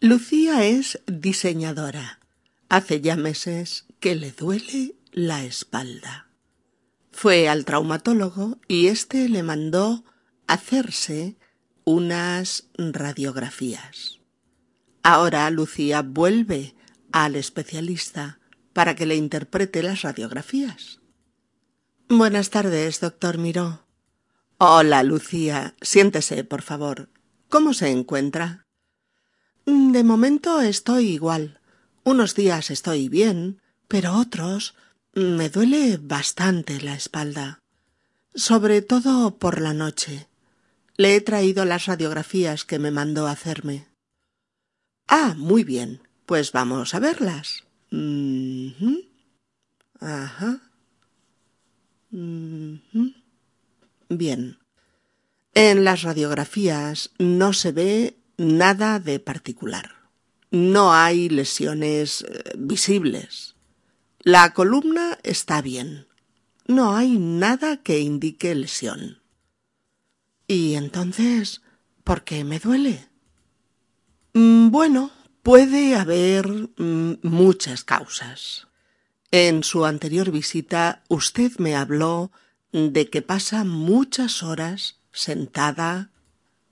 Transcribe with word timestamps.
Lucía 0.00 0.64
es 0.64 1.00
diseñadora. 1.08 2.20
Hace 2.68 3.00
ya 3.00 3.16
meses 3.16 3.86
que 3.98 4.14
le 4.14 4.30
duele 4.30 4.94
la 5.10 5.42
espalda. 5.44 6.28
Fue 7.10 7.48
al 7.48 7.64
traumatólogo 7.64 8.58
y 8.68 8.86
éste 8.86 9.28
le 9.28 9.42
mandó 9.42 10.04
hacerse 10.46 11.36
unas 11.82 12.68
radiografías. 12.76 14.20
Ahora 15.02 15.50
Lucía 15.50 16.02
vuelve 16.02 16.76
al 17.10 17.34
especialista 17.34 18.38
para 18.72 18.94
que 18.94 19.04
le 19.04 19.16
interprete 19.16 19.82
las 19.82 20.02
radiografías. 20.02 21.00
Buenas 22.08 22.50
tardes, 22.50 23.00
doctor 23.00 23.38
Miró. 23.38 23.84
Hola, 24.58 25.02
Lucía. 25.02 25.74
Siéntese, 25.80 26.44
por 26.44 26.62
favor. 26.62 27.10
¿Cómo 27.48 27.74
se 27.74 27.90
encuentra? 27.90 28.67
De 29.68 30.02
momento 30.02 30.62
estoy 30.62 31.08
igual. 31.08 31.60
Unos 32.02 32.34
días 32.34 32.70
estoy 32.70 33.10
bien, 33.10 33.60
pero 33.86 34.14
otros 34.14 34.74
me 35.12 35.50
duele 35.50 35.98
bastante 36.00 36.80
la 36.80 36.94
espalda. 36.94 37.60
Sobre 38.34 38.80
todo 38.80 39.36
por 39.36 39.60
la 39.60 39.74
noche. 39.74 40.26
Le 40.96 41.16
he 41.16 41.20
traído 41.20 41.66
las 41.66 41.84
radiografías 41.84 42.64
que 42.64 42.78
me 42.78 42.90
mandó 42.90 43.26
hacerme. 43.26 43.86
Ah, 45.06 45.34
muy 45.36 45.64
bien. 45.64 46.00
Pues 46.24 46.52
vamos 46.52 46.94
a 46.94 46.98
verlas. 46.98 47.64
Ajá. 50.00 50.62
Bien. 54.08 54.58
En 55.52 55.84
las 55.84 56.02
radiografías 56.04 57.10
no 57.18 57.52
se 57.52 57.72
ve 57.72 58.17
nada 58.38 59.00
de 59.00 59.20
particular. 59.20 59.90
No 60.50 60.94
hay 60.94 61.28
lesiones 61.28 62.22
eh, 62.22 62.54
visibles. 62.56 63.56
La 64.20 64.54
columna 64.54 65.18
está 65.22 65.60
bien. 65.60 66.06
No 66.66 66.96
hay 66.96 67.18
nada 67.18 67.78
que 67.82 68.00
indique 68.00 68.54
lesión. 68.54 69.20
¿Y 70.46 70.74
entonces 70.74 71.60
por 72.04 72.24
qué 72.24 72.44
me 72.44 72.58
duele? 72.58 73.08
Mm, 74.32 74.70
bueno, 74.70 75.10
puede 75.42 75.94
haber 75.96 76.48
mm, 76.48 77.18
muchas 77.22 77.84
causas. 77.84 78.68
En 79.30 79.62
su 79.62 79.84
anterior 79.84 80.30
visita 80.30 81.02
usted 81.08 81.52
me 81.58 81.76
habló 81.76 82.30
de 82.72 83.10
que 83.10 83.20
pasa 83.20 83.64
muchas 83.64 84.42
horas 84.42 85.00
sentada 85.12 86.10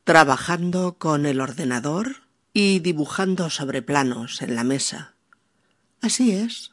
trabajando 0.07 0.99
con 0.99 1.27
el 1.27 1.41
ordenador 1.41 2.23
y 2.53 2.79
dibujando 2.79 3.51
sobre 3.51 3.83
planos 3.83 4.41
en 4.41 4.55
la 4.55 4.63
mesa. 4.63 5.17
Así 6.01 6.31
es. 6.31 6.71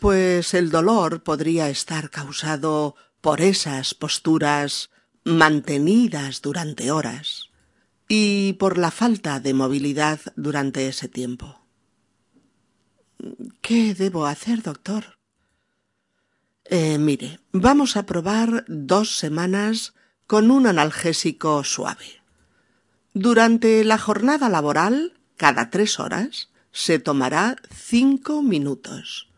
Pues 0.00 0.52
el 0.54 0.70
dolor 0.70 1.22
podría 1.22 1.70
estar 1.70 2.10
causado 2.10 2.96
por 3.20 3.40
esas 3.40 3.94
posturas 3.94 4.90
mantenidas 5.22 6.42
durante 6.42 6.90
horas 6.90 7.50
y 8.08 8.54
por 8.54 8.76
la 8.76 8.90
falta 8.90 9.38
de 9.38 9.54
movilidad 9.54 10.18
durante 10.34 10.88
ese 10.88 11.08
tiempo. 11.08 11.60
¿Qué 13.60 13.94
debo 13.94 14.26
hacer, 14.26 14.64
doctor? 14.64 15.16
Eh, 16.64 16.98
mire, 16.98 17.38
vamos 17.52 17.96
a 17.96 18.04
probar 18.04 18.64
dos 18.66 19.14
semanas 19.14 19.94
con 20.30 20.52
un 20.52 20.68
analgésico 20.68 21.64
suave. 21.64 22.22
Durante 23.14 23.82
la 23.82 23.98
jornada 23.98 24.48
laboral, 24.48 25.18
cada 25.36 25.70
tres 25.70 25.98
horas, 25.98 26.50
se 26.70 27.00
tomará 27.00 27.56
cinco 27.74 28.40
minutos 28.40 29.28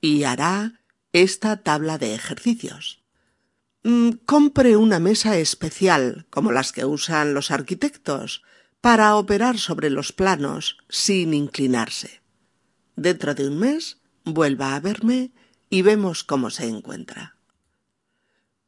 y 0.00 0.24
hará 0.24 0.80
esta 1.12 1.58
tabla 1.58 1.98
de 1.98 2.14
ejercicios. 2.14 3.02
Mm, 3.82 4.12
compre 4.24 4.78
una 4.78 4.98
mesa 4.98 5.36
especial, 5.36 6.24
como 6.30 6.52
las 6.52 6.72
que 6.72 6.86
usan 6.86 7.34
los 7.34 7.50
arquitectos, 7.50 8.42
para 8.80 9.16
operar 9.16 9.58
sobre 9.58 9.90
los 9.90 10.10
planos 10.12 10.78
sin 10.88 11.34
inclinarse. 11.34 12.22
Dentro 12.96 13.34
de 13.34 13.46
un 13.46 13.58
mes 13.58 13.98
vuelva 14.24 14.74
a 14.74 14.80
verme 14.80 15.32
y 15.68 15.82
vemos 15.82 16.24
cómo 16.24 16.48
se 16.48 16.66
encuentra. 16.66 17.36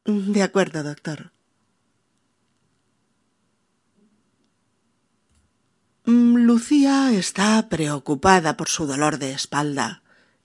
De 0.05 0.43
acuerdo, 0.43 0.83
doctor. 0.83 1.32
Lucía 6.05 7.11
está 7.11 7.69
preocupada 7.69 8.57
por 8.57 8.67
su 8.69 8.85
dolor 8.85 9.19
de 9.19 9.31
espalda 9.31 10.03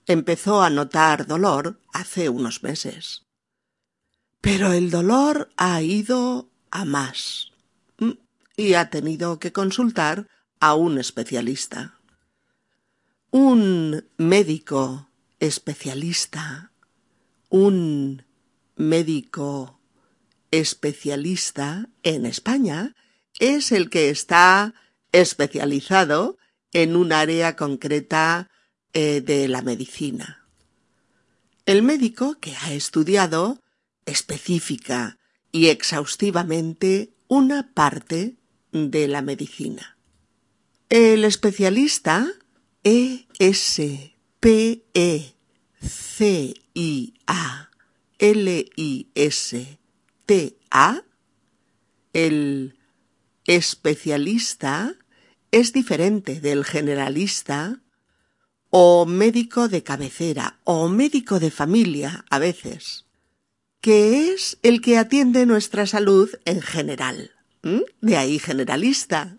empezó 0.09 0.63
a 0.63 0.71
notar 0.71 1.27
dolor 1.27 1.79
hace 1.93 2.29
unos 2.29 2.63
meses. 2.63 3.25
Pero 4.41 4.71
el 4.71 4.89
dolor 4.89 5.51
ha 5.55 5.83
ido 5.83 6.49
a 6.71 6.83
más 6.83 7.51
mm, 7.99 8.13
y 8.57 8.73
ha 8.73 8.89
tenido 8.89 9.37
que 9.37 9.53
consultar 9.53 10.27
a 10.59 10.73
un 10.73 10.97
especialista. 10.97 11.99
Un 13.29 14.07
médico 14.17 15.09
especialista, 15.39 16.71
un 17.49 18.23
médico 18.75 19.79
especialista 20.49 21.87
en 22.01 22.25
España 22.25 22.95
es 23.37 23.71
el 23.71 23.91
que 23.91 24.09
está 24.09 24.73
especializado 25.11 26.37
en 26.71 26.95
un 26.95 27.11
área 27.11 27.55
concreta 27.55 28.49
eh, 28.93 29.21
de 29.21 29.47
la 29.47 29.61
medicina. 29.61 30.47
El 31.65 31.83
médico 31.83 32.37
que 32.39 32.55
ha 32.55 32.73
estudiado 32.73 33.61
específica 34.05 35.17
y 35.51 35.67
exhaustivamente 35.67 37.13
una 37.27 37.73
parte 37.73 38.37
de 38.71 39.07
la 39.07 39.21
medicina. 39.21 39.97
El 40.89 41.25
especialista 41.25 42.27
E 42.83 43.27
S 43.37 44.15
P 44.39 44.83
E 44.93 45.33
C 45.81 46.53
I 46.73 47.13
A 47.27 47.69
L 48.17 48.65
I 48.75 49.07
S 49.13 49.79
T 50.25 50.57
A 50.71 51.03
el 52.13 52.77
especialista 53.45 54.95
es 55.51 55.73
diferente 55.73 56.41
del 56.41 56.63
generalista 56.63 57.81
o 58.69 59.05
médico 59.05 59.67
de 59.67 59.83
cabecera 59.83 60.59
o 60.63 60.87
médico 60.89 61.39
de 61.39 61.49
familia 61.49 62.25
a 62.29 62.37
veces, 62.37 63.05
que 63.81 64.31
es 64.31 64.59
el 64.61 64.81
que 64.81 64.97
atiende 64.97 65.45
nuestra 65.45 65.87
salud 65.87 66.29
en 66.45 66.61
general, 66.61 67.31
de 68.01 68.17
ahí 68.17 68.39
generalista, 68.39 69.37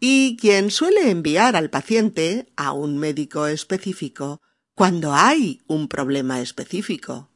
y 0.00 0.36
quien 0.40 0.70
suele 0.70 1.10
enviar 1.10 1.56
al 1.56 1.70
paciente 1.70 2.46
a 2.56 2.72
un 2.72 2.98
médico 2.98 3.46
específico 3.46 4.40
cuando 4.74 5.14
hay 5.14 5.62
un 5.66 5.88
problema 5.88 6.40
específico. 6.40 7.30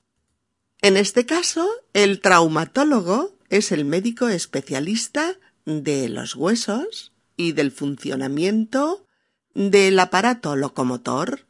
En 0.81 0.97
este 0.97 1.27
caso, 1.27 1.69
el 1.93 2.21
traumatólogo 2.21 3.37
es 3.49 3.73
el 3.73 3.85
médico 3.85 4.29
especialista 4.29 5.37
de 5.65 6.09
los 6.09 6.35
huesos 6.37 7.13
y 7.39 7.53
del 7.53 7.71
funcionamiento 7.71 9.07
del 9.55 9.99
aparato 9.99 10.57
locomotor, 10.57 11.47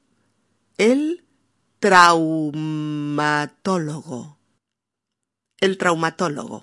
el 0.76 1.24
traumatólogo. 1.80 4.38
El 5.58 5.76
traumatólogo. 5.78 6.62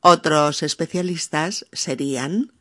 Otros 0.00 0.62
especialistas 0.62 1.66
serían 1.72 2.54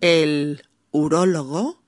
el 0.00 0.68
urólogo, 0.90 1.82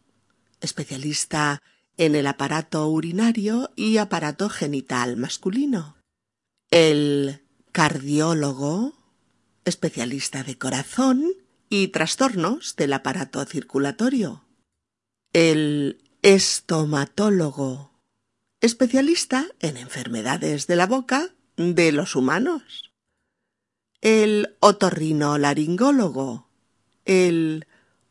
especialista 0.60 1.60
en 1.96 2.14
el 2.14 2.28
aparato 2.28 2.86
urinario 2.88 3.72
y 3.74 3.96
aparato 3.98 4.48
genital 4.48 5.16
masculino, 5.16 5.96
el 6.70 7.44
cardiólogo, 7.72 8.96
especialista 9.64 10.44
de 10.44 10.56
corazón 10.56 11.34
y 11.68 11.88
trastornos 11.88 12.76
del 12.76 12.92
aparato 12.92 13.44
circulatorio, 13.44 14.44
el 15.32 16.00
estomatólogo, 16.22 17.92
especialista 18.60 19.46
en 19.60 19.76
enfermedades 19.76 20.66
de 20.66 20.76
la 20.76 20.86
boca 20.86 21.34
de 21.56 21.92
los 21.92 22.16
humanos. 22.16 22.92
El 24.00 24.56
otorrinolaringólogo, 24.60 26.48
el 27.04 27.66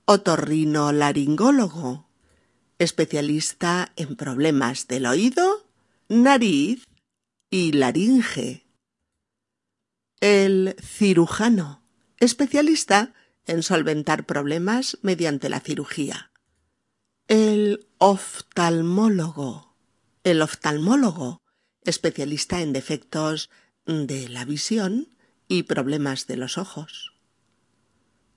otorrinolaringólogo, 0.06 2.07
especialista 2.77 3.92
en 3.95 4.15
problemas 4.15 4.88
del 4.88 5.06
oído, 5.06 5.65
nariz 6.10 6.83
y 7.50 7.71
laringe. 7.71 8.65
El 10.19 10.75
cirujano, 10.81 11.81
especialista 12.19 13.13
en 13.48 13.64
solventar 13.64 14.26
problemas 14.26 14.98
mediante 15.02 15.50
la 15.50 15.60
cirugía. 15.60 16.32
El 17.28 17.88
oftalmólogo. 17.98 19.76
El 20.24 20.42
oftalmólogo, 20.42 21.42
especialista 21.84 22.62
en 22.62 22.74
defectos 22.74 23.50
de 23.86 24.30
la 24.30 24.46
visión 24.46 25.10
y 25.48 25.64
problemas 25.64 26.28
de 26.28 26.38
los 26.38 26.58
ojos. 26.58 27.14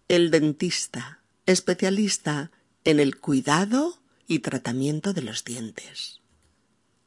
El 0.08 0.30
dentista, 0.30 1.22
especialista 1.46 2.50
en 2.84 3.00
el 3.00 3.18
cuidado 3.18 4.00
y 4.26 4.38
tratamiento 4.40 5.12
de 5.12 5.22
los 5.22 5.44
dientes. 5.44 6.20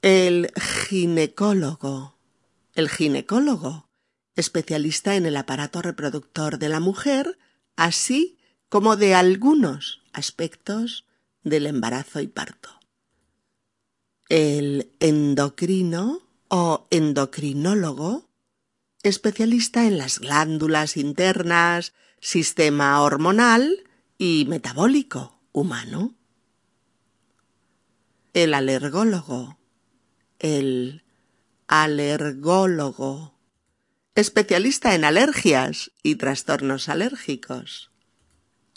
El 0.02 0.52
ginecólogo. 0.56 2.18
El 2.76 2.90
ginecólogo, 2.90 3.90
especialista 4.36 5.16
en 5.16 5.26
el 5.26 5.38
aparato 5.38 5.82
reproductor 5.82 6.60
de 6.60 6.70
la 6.70 6.80
mujer, 6.80 7.38
así 7.76 8.38
como 8.70 8.96
de 8.96 9.16
algunos 9.16 10.02
aspectos 10.14 11.06
del 11.44 11.68
embarazo 11.68 12.22
y 12.22 12.28
parto. 12.28 12.70
El 14.30 14.92
endocrino 15.00 16.22
o 16.48 16.88
endocrinólogo, 16.90 18.30
especialista 19.04 19.86
en 19.86 19.98
las 19.98 20.20
glándulas 20.20 20.98
internas, 20.98 21.94
sistema 22.20 23.02
hormonal 23.02 23.84
y 24.18 24.46
metabólico 24.48 25.42
humano. 25.52 26.16
El 28.34 28.54
alergólogo, 28.54 29.58
el 30.40 31.04
alergólogo, 31.68 33.33
especialista 34.16 34.96
en 34.96 35.06
alergias 35.06 35.92
y 36.04 36.16
trastornos 36.16 36.90
alérgicos. 36.90 37.92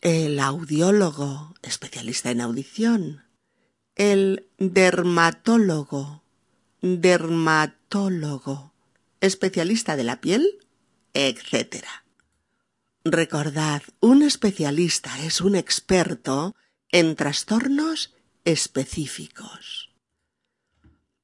El 0.00 0.38
audiólogo, 0.40 1.54
especialista 1.62 2.30
en 2.30 2.40
audición. 2.40 3.24
El 3.94 4.48
dermatólogo, 4.58 6.22
dermatólogo, 6.80 8.72
especialista 9.20 9.96
de 9.96 10.04
la 10.04 10.20
piel, 10.20 10.58
etc. 11.14 11.84
Recordad, 13.04 13.82
un 14.00 14.22
especialista 14.22 15.18
es 15.22 15.40
un 15.40 15.56
experto 15.56 16.54
en 16.90 17.16
trastornos 17.16 18.14
específicos. 18.44 19.90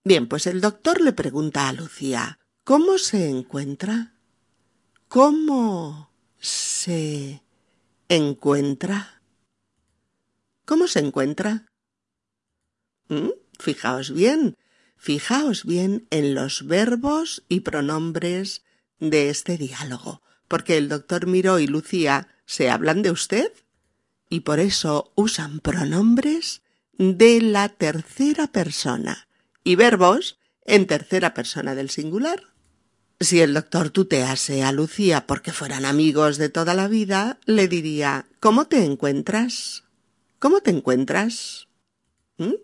Bien, 0.05 0.27
pues 0.27 0.47
el 0.47 0.61
doctor 0.61 1.01
le 1.01 1.13
pregunta 1.13 1.69
a 1.69 1.73
Lucía, 1.73 2.41
¿cómo 2.65 2.99
se 2.99 3.29
encuentra? 3.29 4.15
¿Cómo 5.09 6.11
se 6.39 7.43
encuentra? 8.09 9.23
¿Cómo 10.65 10.87
se 10.87 11.01
encuentra? 11.01 11.67
¿Mm? 13.09 13.31
Fijaos 13.59 14.13
bien, 14.13 14.57
fijaos 14.97 15.65
bien 15.65 16.07
en 16.11 16.35
los 16.35 16.67
verbos 16.67 17.45
y 17.49 17.61
pronombres 17.61 18.65
de 18.99 19.29
este 19.29 19.59
diálogo, 19.59 20.23
porque 20.49 20.77
el 20.77 20.89
doctor 20.89 21.27
Miró 21.27 21.59
y 21.59 21.67
Lucía 21.67 22.29
se 22.47 22.71
hablan 22.71 23.03
de 23.03 23.11
usted 23.11 23.53
y 24.29 24.41
por 24.41 24.61
eso 24.61 25.13
usan 25.15 25.61
pronombres 25.61 26.63
de 26.97 27.41
la 27.41 27.69
tercera 27.69 28.47
persona 28.47 29.29
y 29.65 29.75
verbos 29.75 30.39
en 30.65 30.87
tercera 30.87 31.35
persona 31.35 31.75
del 31.75 31.91
singular. 31.91 32.52
Si 33.23 33.41
el 33.41 33.55
doctor 33.55 33.91
tutease 33.91 34.65
a 34.65 34.73
Lucía 34.73 35.29
porque 35.29 35.53
fueran 35.53 35.85
amigos 35.85 36.39
de 36.39 36.49
toda 36.49 36.75
la 36.75 36.89
vida, 36.89 37.39
le 37.47 37.69
diría 37.69 38.27
¿Cómo 38.41 38.67
te 38.67 38.85
encuentras? 38.85 39.85
¿Cómo 40.41 40.61
te 40.61 40.73
encuentras? 40.73 41.69
¿Mm? 42.39 42.55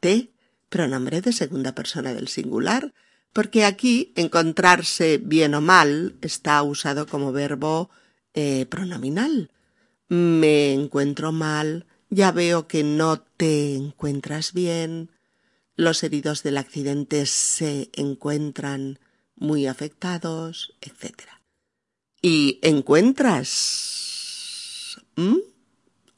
Te, 0.00 0.32
pronombre 0.68 1.22
de 1.22 1.32
segunda 1.32 1.74
persona 1.74 2.12
del 2.12 2.28
singular, 2.28 2.92
porque 3.32 3.64
aquí 3.64 4.12
encontrarse 4.16 5.16
bien 5.16 5.54
o 5.54 5.62
mal 5.62 6.16
está 6.20 6.62
usado 6.62 7.06
como 7.06 7.32
verbo 7.32 7.88
eh, 8.34 8.66
pronominal. 8.66 9.50
Me 10.08 10.74
encuentro 10.74 11.32
mal, 11.32 11.86
ya 12.10 12.32
veo 12.32 12.68
que 12.68 12.84
no 12.84 13.22
te 13.22 13.74
encuentras 13.74 14.52
bien, 14.52 15.10
los 15.74 16.02
heridos 16.02 16.42
del 16.42 16.58
accidente 16.58 17.24
se 17.24 17.88
encuentran 17.94 18.98
muy 19.36 19.66
afectados, 19.66 20.74
etc. 20.80 21.22
Y 22.20 22.58
encuentras. 22.62 23.36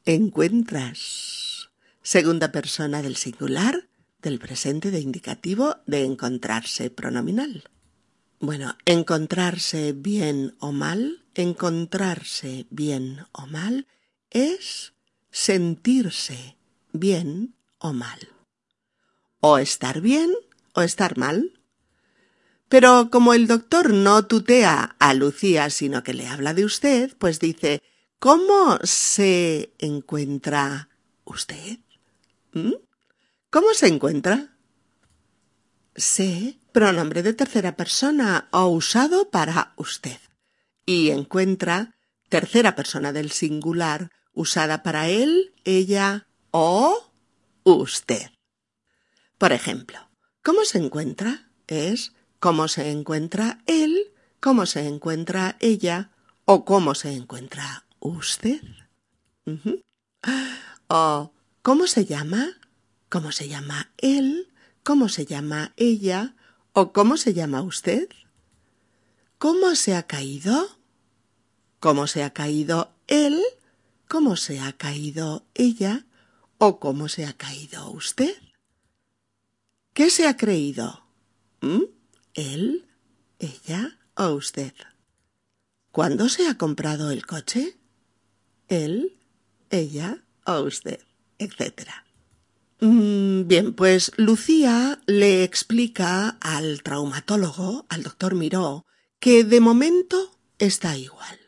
Encuentras. 0.05 1.69
Segunda 2.03 2.51
persona 2.53 3.03
del 3.03 3.17
singular 3.17 3.89
del 4.23 4.39
presente 4.39 4.91
de 4.91 5.01
indicativo 5.01 5.77
de 5.87 6.05
encontrarse 6.05 6.91
pronominal. 6.91 7.65
Bueno, 8.41 8.77
encontrarse 8.85 9.93
bien 9.93 10.57
o 10.61 10.73
mal, 10.73 11.25
encontrarse 11.35 12.67
bien 12.71 13.27
o 13.33 13.47
mal 13.47 13.87
es 14.31 14.93
sentirse 15.31 16.57
bien 16.93 17.55
o 17.79 17.93
mal. 17.93 18.29
O 19.41 19.59
estar 19.59 20.01
bien 20.01 20.33
o 20.75 20.83
estar 20.83 21.17
mal. 21.17 21.58
Pero 22.69 23.09
como 23.11 23.35
el 23.35 23.47
doctor 23.47 23.93
no 23.93 24.27
tutea 24.27 24.97
a 24.99 25.15
Lucía, 25.15 25.71
sino 25.71 26.03
que 26.03 26.15
le 26.15 26.27
habla 26.27 26.55
de 26.55 26.65
usted, 26.65 27.17
pues 27.19 27.41
dice 27.41 27.83
¿Cómo 28.21 28.81
se 28.83 29.73
encuentra 29.79 30.89
usted? 31.25 31.79
¿Mm? 32.53 32.73
¿Cómo 33.49 33.75
se 33.75 33.87
encuentra? 33.87 34.57
Se, 35.95 36.59
pronombre 36.73 37.23
de 37.23 37.33
tercera 37.33 37.77
persona 37.77 38.49
o 38.51 38.67
usado 38.67 39.31
para 39.31 39.73
usted. 39.77 40.19
Y 40.85 41.11
encuentra, 41.11 41.95
tercera 42.29 42.75
persona 42.75 43.13
del 43.13 43.31
singular, 43.31 44.11
usada 44.33 44.83
para 44.83 45.09
él, 45.09 45.55
ella 45.65 46.27
o 46.51 47.13
usted. 47.63 48.31
Por 49.39 49.53
ejemplo, 49.53 50.11
¿cómo 50.43 50.65
se 50.65 50.79
encuentra? 50.79 51.53
Es 51.69 52.15
cómo 52.41 52.69
se 52.69 52.91
encuentra 52.91 53.61
él, 53.67 54.13
cómo 54.41 54.67
se 54.67 54.87
encuentra 54.87 55.57
ella 55.61 56.11
o 56.45 56.65
cómo 56.65 56.95
se 56.95 57.13
encuentra 57.13 57.85
usted. 58.01 58.63
O 60.89 61.33
¿cómo 61.63 61.87
se 61.87 62.05
llama? 62.05 62.59
¿Cómo 63.09 63.33
se 63.33 63.49
llama 63.49 63.91
él? 63.99 64.49
¿Cómo 64.83 65.09
se 65.09 65.27
llama 65.27 65.73
ella? 65.77 66.35
¿O 66.73 66.93
cómo 66.93 67.17
se 67.17 67.35
llama 67.35 67.63
usted? 67.63 68.09
¿Cómo 69.39 69.75
se 69.75 69.95
ha 69.95 70.05
caído? 70.05 70.79
¿Cómo 71.81 72.07
se 72.07 72.23
ha 72.25 72.31
caído 72.31 72.93
él? 73.07 73.41
¿Cómo 74.09 74.37
se 74.37 74.61
ha 74.61 74.73
caído 74.73 75.45
ella? 75.55 76.07
¿O 76.59 76.81
cómo 76.81 77.09
se 77.09 77.27
ha 77.27 77.35
caído 77.35 77.91
usted? 77.91 78.35
¿Qué 79.95 80.11
se 80.11 80.27
ha 80.27 80.37
creído? 80.37 81.05
¿Mm? 81.61 81.98
¿Él? 82.39 82.87
¿Ella? 83.41 83.99
¿O 84.15 84.29
usted? 84.29 84.73
¿Cuándo 85.91 86.29
se 86.29 86.47
ha 86.47 86.57
comprado 86.57 87.11
el 87.11 87.27
coche? 87.27 87.77
¿Él? 88.69 89.19
¿Ella? 89.71 90.23
¿O 90.47 90.61
usted? 90.61 91.01
etcétera. 91.41 92.05
Mm, 92.79 93.49
bien, 93.49 93.75
pues 93.75 94.13
Lucía 94.17 95.01
le 95.07 95.43
explica 95.43 96.29
al 96.41 96.85
traumatólogo, 96.85 97.87
al 97.89 98.05
doctor 98.05 98.37
Miró, 98.37 98.87
que 99.19 99.43
de 99.43 99.59
momento 99.59 100.31
está 100.61 100.97
igual, 100.97 101.41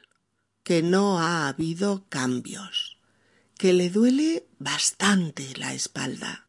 que 0.65 0.83
no 0.83 1.21
ha 1.21 1.47
habido 1.47 2.05
cambios, 2.09 2.99
que 3.57 3.73
le 3.73 3.91
duele 3.91 4.49
bastante 4.59 5.57
la 5.57 5.73
espalda. 5.73 6.49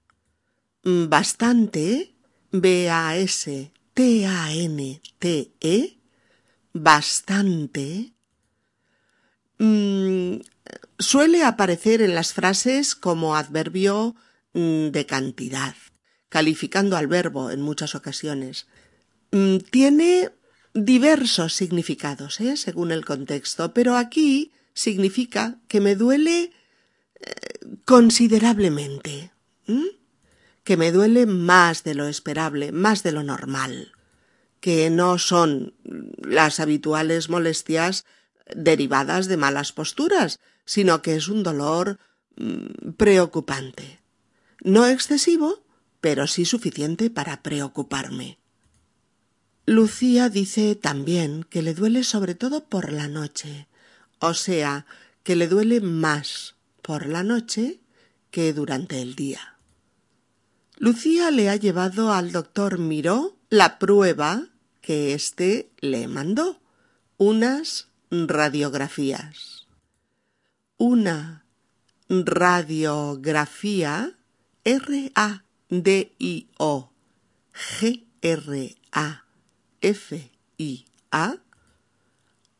Mm, 0.83 1.09
bastante, 1.09 2.15
B-A-S-T-A-N-T-E, 4.01 5.97
bastante, 6.73 8.13
mm, 9.57 10.35
suele 10.97 11.43
aparecer 11.43 12.01
en 12.01 12.15
las 12.15 12.33
frases 12.33 12.95
como 12.95 13.35
adverbio 13.35 14.15
Mm, 14.53 14.89
de 14.89 15.05
cantidad, 15.05 15.75
calificando 16.27 16.97
al 16.97 17.07
verbo 17.07 17.51
en 17.51 17.61
muchas 17.61 17.95
ocasiones. 17.95 18.67
Mm, 19.31 19.57
tiene 19.71 20.29
diversos 20.73 21.53
significados, 21.53 22.41
¿eh? 22.41 22.57
según 22.57 22.91
el 22.91 23.05
contexto, 23.05 23.73
pero 23.73 23.95
aquí 23.95 24.51
significa 24.73 25.59
que 25.69 25.79
me 25.79 25.95
duele 25.95 26.51
eh, 27.21 27.59
considerablemente, 27.85 29.31
que 30.63 30.77
me 30.77 30.91
duele 30.91 31.25
más 31.25 31.83
de 31.83 31.95
lo 31.95 32.07
esperable, 32.07 32.71
más 32.71 33.03
de 33.03 33.11
lo 33.11 33.23
normal, 33.23 33.93
que 34.59 34.89
no 34.89 35.17
son 35.17 35.73
las 36.17 36.59
habituales 36.59 37.29
molestias 37.29 38.05
derivadas 38.55 39.27
de 39.27 39.37
malas 39.37 39.71
posturas, 39.71 40.39
sino 40.65 41.01
que 41.01 41.15
es 41.15 41.27
un 41.27 41.43
dolor 41.43 41.99
mm, 42.37 42.91
preocupante. 42.97 43.99
No 44.63 44.85
excesivo, 44.85 45.63
pero 45.99 46.27
sí 46.27 46.45
suficiente 46.45 47.09
para 47.09 47.41
preocuparme. 47.41 48.39
Lucía 49.65 50.29
dice 50.29 50.75
también 50.75 51.43
que 51.43 51.61
le 51.61 51.73
duele 51.73 52.03
sobre 52.03 52.35
todo 52.35 52.65
por 52.65 52.91
la 52.91 53.07
noche, 53.07 53.67
o 54.19 54.33
sea, 54.33 54.85
que 55.23 55.35
le 55.35 55.47
duele 55.47 55.81
más 55.81 56.55
por 56.81 57.07
la 57.07 57.23
noche 57.23 57.79
que 58.31 58.53
durante 58.53 59.01
el 59.01 59.15
día. 59.15 59.50
Lucía 60.81 61.29
le 61.29 61.47
ha 61.47 61.55
llevado 61.57 62.11
al 62.11 62.31
doctor 62.31 62.79
Miró 62.79 63.37
la 63.51 63.77
prueba 63.77 64.47
que 64.81 65.13
éste 65.13 65.69
le 65.79 66.07
mandó, 66.07 66.59
unas 67.17 67.89
radiografías. 68.09 69.67
Una 70.77 71.45
radiografía 72.09 74.17
R-A-D-I-O-G-R-A-F-I-A 74.63 75.37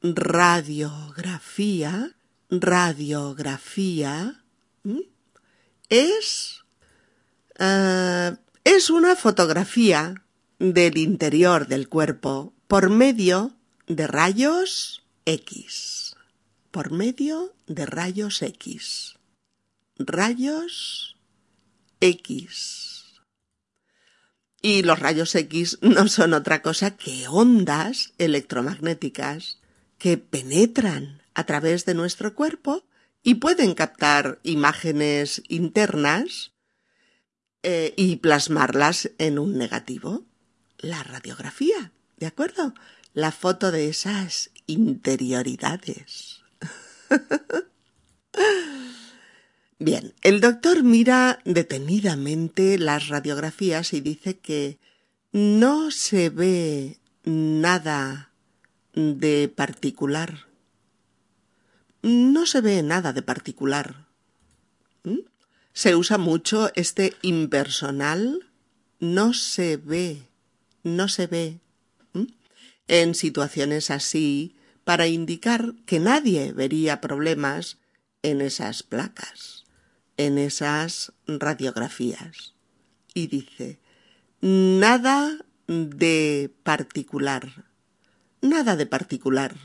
radiografía, 0.04 2.16
radiografía, 2.52 4.44
es, 5.90 6.61
uh, 7.62 8.38
es 8.64 8.90
una 8.90 9.16
fotografía 9.16 10.24
del 10.60 10.98
interior 10.98 11.68
del 11.68 11.88
cuerpo 11.88 12.54
por 12.68 12.90
medio 12.90 13.56
de 13.88 14.08
rayos 14.08 15.04
X. 15.26 16.16
Por 16.72 16.92
medio 16.92 17.54
de 17.68 17.86
rayos 17.86 18.42
X. 18.42 19.16
Rayos 19.98 21.18
X. 22.00 23.22
Y 24.62 24.84
los 24.84 25.00
rayos 25.00 25.34
X 25.36 25.80
no 25.82 26.08
son 26.08 26.34
otra 26.34 26.62
cosa 26.62 26.96
que 26.96 27.28
ondas 27.28 28.14
electromagnéticas 28.18 29.60
que 29.98 30.18
penetran 30.18 31.22
a 31.34 31.46
través 31.46 31.86
de 31.86 31.94
nuestro 31.94 32.36
cuerpo 32.36 32.84
y 33.24 33.36
pueden 33.36 33.74
captar 33.74 34.40
imágenes 34.44 35.44
internas 35.48 36.51
eh, 37.64 37.94
y 37.98 38.18
plasmarlas 38.18 39.12
en 39.18 39.40
un 39.40 39.58
negativo. 39.58 40.26
La 40.78 41.04
radiografía, 41.04 41.92
¿de 42.18 42.26
acuerdo? 42.26 42.74
La 43.14 43.32
foto 43.32 43.72
de 43.72 43.90
esas 43.90 44.52
interioridades. 44.68 46.44
Bien, 49.80 50.14
el 50.22 50.42
doctor 50.42 50.84
mira 50.84 51.40
detenidamente 51.44 52.78
las 52.78 53.08
radiografías 53.08 53.94
y 53.94 54.02
dice 54.02 54.38
que 54.38 54.80
no 55.32 55.92
se 55.92 56.30
ve 56.30 57.00
nada 57.24 58.32
de 58.94 59.52
particular 59.54 60.52
no 62.02 62.46
se 62.46 62.62
ve 62.62 62.82
nada 62.84 63.14
de 63.14 63.22
particular. 63.22 64.01
Se 65.74 65.96
usa 65.96 66.18
mucho 66.18 66.72
este 66.76 67.14
impersonal. 67.22 68.50
No 69.00 69.34
se 69.34 69.78
ve, 69.78 70.24
no 70.84 71.08
se 71.08 71.28
ve. 71.28 71.60
En 72.88 73.16
situaciones 73.16 73.90
así, 73.90 74.56
para 74.84 75.08
indicar 75.08 75.74
que 75.86 76.00
nadie 76.00 76.52
vería 76.52 77.02
problemas 77.02 77.78
en 78.22 78.42
esas 78.42 78.84
placas, 78.84 79.64
en 80.18 80.38
esas 80.38 81.14
radiografías. 81.26 82.54
Y 83.14 83.28
dice, 83.28 83.80
nada 84.42 85.38
de 85.68 86.54
particular, 86.64 87.66
nada 88.42 88.76
de 88.76 88.86
particular, 88.86 89.56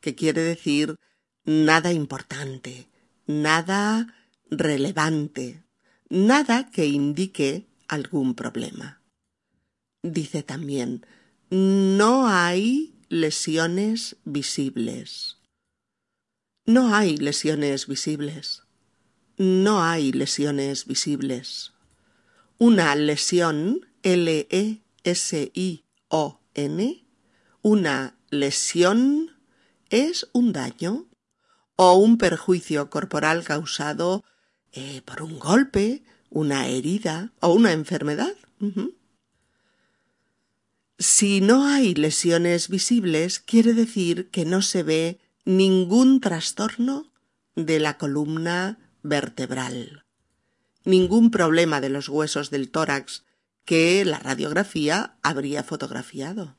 que 0.00 0.14
quiere 0.14 0.42
decir 0.42 0.96
nada 1.44 1.92
importante, 1.92 2.88
nada 3.26 4.14
relevante, 4.50 5.64
nada 6.08 6.70
que 6.70 6.86
indique 6.86 7.66
algún 7.88 8.34
problema. 8.34 9.02
Dice 10.02 10.42
también, 10.42 11.06
no 11.50 12.28
hay 12.28 12.94
lesiones 13.08 14.16
visibles. 14.24 15.38
No 16.64 16.94
hay 16.94 17.16
lesiones 17.16 17.86
visibles. 17.86 18.62
No 19.36 19.82
hay 19.82 20.12
lesiones 20.12 20.86
visibles. 20.86 21.72
Una 22.58 22.94
lesión, 22.94 23.86
L-E-S-I-O-N, 24.02 24.82
una 27.62 28.16
lesión 28.30 29.30
es 29.90 30.28
un 30.32 30.52
daño 30.52 31.06
o 31.76 31.94
un 31.94 32.16
perjuicio 32.18 32.90
corporal 32.90 33.44
causado 33.44 34.24
eh, 34.76 35.02
por 35.04 35.22
un 35.22 35.38
golpe, 35.38 36.04
una 36.30 36.68
herida 36.68 37.32
o 37.40 37.52
una 37.52 37.72
enfermedad. 37.72 38.34
Si 40.98 41.40
no 41.40 41.66
hay 41.66 41.94
lesiones 41.94 42.68
visibles, 42.68 43.40
quiere 43.40 43.74
decir 43.74 44.30
que 44.30 44.44
no 44.44 44.62
se 44.62 44.82
ve 44.82 45.20
ningún 45.44 46.20
trastorno 46.20 47.10
de 47.54 47.80
la 47.80 47.98
columna 47.98 48.78
vertebral, 49.02 50.04
ningún 50.84 51.30
problema 51.30 51.80
de 51.80 51.88
los 51.88 52.08
huesos 52.08 52.50
del 52.50 52.70
tórax 52.70 53.24
que 53.64 54.04
la 54.04 54.18
radiografía 54.18 55.16
habría 55.22 55.64
fotografiado. 55.64 56.54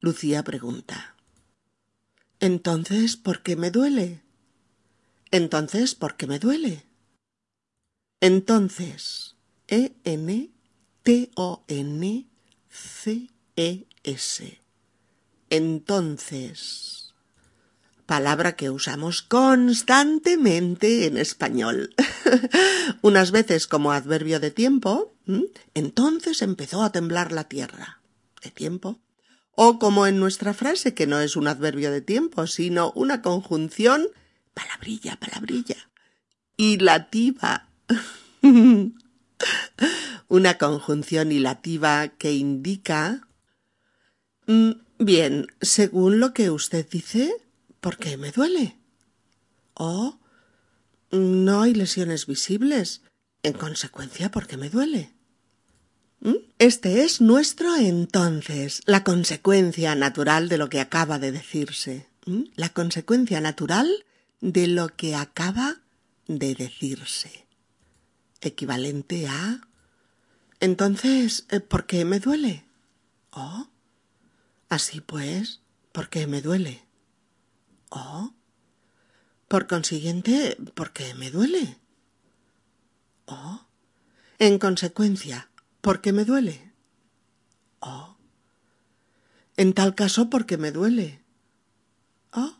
Lucía 0.00 0.44
pregunta 0.44 1.14
entonces, 2.44 3.16
¿por 3.16 3.42
qué 3.42 3.56
me 3.56 3.70
duele? 3.70 4.22
Entonces, 5.30 5.94
¿por 5.94 6.16
qué 6.16 6.26
me 6.26 6.38
duele? 6.38 6.84
Entonces, 8.24 9.36
E-N-T-O-N-C-E-S. 9.68 10.54
Entonces. 15.50 17.12
Palabra 18.06 18.56
que 18.56 18.70
usamos 18.70 19.20
constantemente 19.20 21.04
en 21.04 21.18
español. 21.18 21.94
Unas 23.02 23.30
veces 23.30 23.66
como 23.66 23.92
adverbio 23.92 24.40
de 24.40 24.50
tiempo. 24.50 25.12
Entonces 25.74 26.40
empezó 26.40 26.82
a 26.82 26.92
temblar 26.92 27.30
la 27.30 27.44
tierra. 27.44 28.00
De 28.42 28.50
tiempo 28.50 28.98
o 29.54 29.78
como 29.78 30.06
en 30.06 30.18
nuestra 30.18 30.54
frase, 30.54 30.94
que 30.94 31.06
no 31.06 31.20
es 31.20 31.36
un 31.36 31.46
adverbio 31.46 31.90
de 31.90 32.00
tiempo, 32.00 32.46
sino 32.46 32.90
una 32.92 33.20
conjunción 33.20 34.06
palabrilla, 34.54 35.16
palabrilla, 35.20 35.90
hilativa. 36.56 37.68
una 40.28 40.58
conjunción 40.58 41.32
hilativa 41.32 42.08
que 42.08 42.32
indica 42.32 43.28
mm, 44.46 44.72
Bien, 44.98 45.48
según 45.60 46.20
lo 46.20 46.32
que 46.32 46.50
usted 46.50 46.88
dice, 46.88 47.34
¿por 47.80 47.96
qué 47.98 48.16
me 48.16 48.30
duele? 48.30 48.78
O 49.74 50.18
no 51.10 51.62
hay 51.62 51.74
lesiones 51.74 52.26
visibles. 52.26 53.02
En 53.42 53.54
consecuencia, 53.54 54.30
¿por 54.30 54.46
qué 54.46 54.56
me 54.56 54.70
duele? 54.70 55.12
¿Mm? 56.20 56.36
Este 56.58 57.02
es 57.02 57.20
nuestro 57.20 57.76
entonces, 57.76 58.82
la 58.86 59.02
consecuencia 59.02 59.94
natural 59.96 60.48
de 60.48 60.58
lo 60.58 60.68
que 60.68 60.80
acaba 60.80 61.18
de 61.18 61.32
decirse. 61.32 62.08
¿Mm? 62.24 62.44
La 62.54 62.68
consecuencia 62.68 63.40
natural 63.40 63.88
de 64.40 64.68
lo 64.68 64.88
que 64.88 65.16
acaba 65.16 65.82
de 66.28 66.54
decirse. 66.54 67.43
Equivalente 68.44 69.26
a... 69.28 69.60
Entonces, 70.60 71.46
eh, 71.50 71.60
¿por 71.60 71.86
qué 71.86 72.04
me 72.04 72.20
duele? 72.20 72.64
Oh. 73.32 73.68
Así 74.68 75.00
pues, 75.00 75.60
¿por 75.92 76.08
qué 76.08 76.26
me 76.26 76.40
duele? 76.40 76.84
Oh. 77.90 78.32
Por 79.48 79.66
consiguiente, 79.66 80.56
¿por 80.74 80.92
qué 80.92 81.14
me 81.14 81.30
duele? 81.30 81.78
Oh. 83.26 83.66
En 84.38 84.58
consecuencia, 84.58 85.48
¿Por 85.84 86.00
qué 86.00 86.14
me 86.14 86.24
duele? 86.24 86.72
Oh. 87.80 88.16
En 89.58 89.74
tal 89.74 89.94
caso, 89.94 90.30
¿por 90.30 90.46
qué 90.46 90.56
me 90.56 90.72
duele? 90.72 91.22
Oh. 92.32 92.56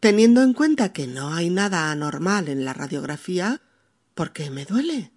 Teniendo 0.00 0.42
en 0.42 0.52
cuenta 0.52 0.92
que 0.92 1.06
no 1.06 1.32
hay 1.32 1.50
nada 1.50 1.92
anormal 1.92 2.48
en 2.48 2.64
la 2.64 2.72
radiografía, 2.72 3.60
¿por 4.14 4.32
qué 4.32 4.50
me 4.50 4.64
duele? 4.64 5.12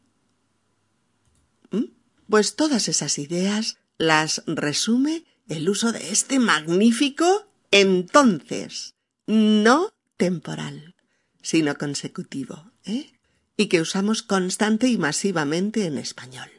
¿Mm? 1.72 1.86
Pues 2.30 2.56
todas 2.56 2.88
esas 2.88 3.18
ideas 3.18 3.78
las 3.98 4.44
resume 4.48 5.26
el 5.48 5.70
uso 5.70 5.92
de 5.92 6.12
este 6.12 6.40
magnífico 6.40 7.48
entonces. 7.72 8.96
no 9.28 9.94
temporal, 10.18 10.96
sino 11.42 11.76
consecutivo, 11.78 12.72
¿eh? 12.86 13.12
y 13.58 13.68
que 13.68 13.82
usamos 13.82 14.24
constante 14.24 14.88
y 14.88 14.98
masivamente 14.98 15.86
en 15.86 15.98
español. 15.98 16.50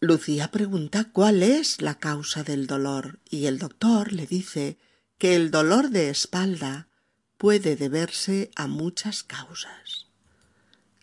Lucía 0.00 0.50
pregunta 0.50 1.04
cuál 1.12 1.42
es 1.42 1.80
la 1.80 1.98
causa 1.98 2.44
del 2.44 2.66
dolor 2.66 3.20
y 3.28 3.46
el 3.46 3.58
doctor 3.58 4.12
le 4.12 4.26
dice 4.26 4.78
que 5.18 5.34
el 5.34 5.50
dolor 5.50 5.90
de 5.90 6.10
espalda 6.10 6.88
puede 7.38 7.76
deberse 7.76 8.50
a 8.56 8.66
muchas 8.66 9.22
causas. 9.22 10.05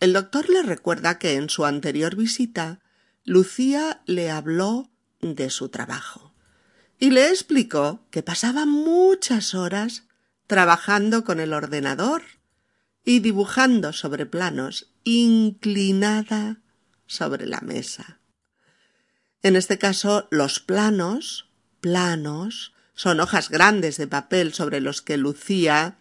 El 0.00 0.12
doctor 0.12 0.48
le 0.48 0.62
recuerda 0.62 1.18
que 1.18 1.34
en 1.34 1.48
su 1.48 1.64
anterior 1.64 2.16
visita 2.16 2.80
Lucía 3.24 4.02
le 4.06 4.30
habló 4.30 4.90
de 5.20 5.50
su 5.50 5.68
trabajo 5.68 6.34
y 6.98 7.10
le 7.10 7.28
explicó 7.28 8.06
que 8.10 8.22
pasaba 8.22 8.66
muchas 8.66 9.54
horas 9.54 10.04
trabajando 10.46 11.24
con 11.24 11.40
el 11.40 11.52
ordenador 11.52 12.22
y 13.04 13.20
dibujando 13.20 13.92
sobre 13.92 14.26
planos 14.26 14.92
inclinada 15.04 16.60
sobre 17.06 17.46
la 17.46 17.60
mesa. 17.60 18.20
En 19.42 19.56
este 19.56 19.78
caso, 19.78 20.26
los 20.30 20.60
planos, 20.60 21.50
planos, 21.80 22.72
son 22.94 23.20
hojas 23.20 23.50
grandes 23.50 23.96
de 23.98 24.06
papel 24.06 24.54
sobre 24.54 24.80
los 24.80 25.02
que 25.02 25.16
Lucía 25.16 25.98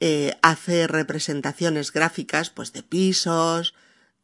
eh, 0.00 0.36
hace 0.42 0.86
representaciones 0.86 1.92
gráficas 1.92 2.50
pues 2.50 2.72
de 2.72 2.82
pisos, 2.82 3.74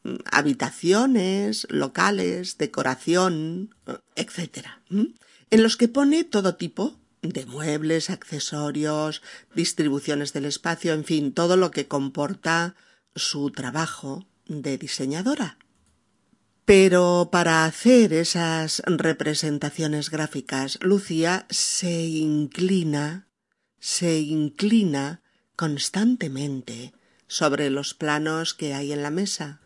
mm, 0.02 0.16
habitaciones, 0.30 1.66
locales, 1.70 2.58
decoración, 2.58 3.74
etc. 4.14 4.66
en 4.90 5.62
los 5.62 5.76
que 5.76 5.88
pone 5.88 6.24
todo 6.24 6.56
tipo 6.56 6.98
de 7.22 7.46
muebles, 7.46 8.10
accesorios, 8.10 9.22
distribuciones 9.54 10.32
del 10.32 10.44
espacio, 10.44 10.92
en 10.92 11.04
fin, 11.04 11.32
todo 11.32 11.56
lo 11.56 11.70
que 11.70 11.88
comporta 11.88 12.76
su 13.14 13.50
trabajo 13.50 14.26
de 14.46 14.78
diseñadora. 14.78 15.58
Pero 16.64 17.28
para 17.30 17.64
hacer 17.64 18.12
esas 18.12 18.82
representaciones 18.86 20.10
gráficas, 20.10 20.78
Lucía 20.80 21.46
se 21.50 22.06
inclina, 22.06 23.28
se 23.78 24.20
inclina 24.20 25.23
constantemente 25.56 26.92
sobre 27.26 27.70
los 27.70 27.94
planos 27.94 28.54
que 28.54 28.74
hay 28.74 28.92
en 28.92 29.02
la 29.02 29.10
mesa. 29.10 29.60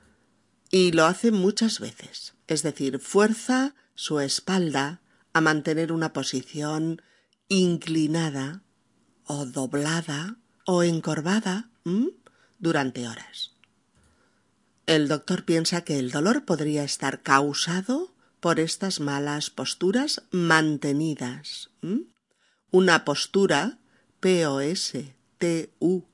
Y 0.71 0.92
lo 0.92 1.07
hace 1.07 1.30
muchas 1.30 1.80
veces, 1.80 2.35
es 2.47 2.62
decir, 2.62 2.99
fuerza 2.99 3.75
su 3.95 4.21
espalda 4.21 5.00
a 5.33 5.40
mantener 5.40 5.92
una 5.92 6.12
posición 6.12 7.02
inclinada 7.49 8.62
o 9.25 9.47
doblada 9.47 10.37
o 10.66 10.83
encorvada 10.83 11.71
durante 12.59 13.09
horas. 13.09 13.52
El 14.87 15.09
doctor 15.09 15.45
piensa 15.45 15.83
que 15.85 15.99
el 15.99 16.11
dolor 16.11 16.45
podría 16.45 16.85
estar 16.85 17.23
causado 17.23 18.14
por 18.40 18.61
estas 18.61 19.00
malas 19.00 19.50
posturas 19.50 20.23
mantenidas. 20.30 21.71
Una 22.71 23.04
postura, 23.04 23.78
P-O-S-T-U-R-A, 25.38 26.09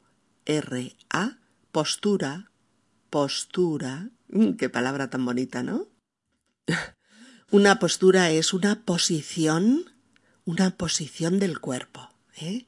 postura, 1.73 2.51
postura, 3.11 4.11
qué 4.59 4.69
palabra 4.69 5.11
tan 5.11 5.25
bonita, 5.25 5.63
¿no? 5.63 5.89
una 7.51 7.79
postura 7.79 8.31
es 8.31 8.53
una 8.53 8.85
posición, 8.85 9.85
una 10.45 10.77
posición 10.77 11.39
del 11.39 11.61
cuerpo. 11.61 12.11
¿eh? 12.37 12.67